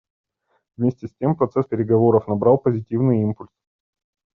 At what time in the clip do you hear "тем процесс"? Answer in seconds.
1.19-1.67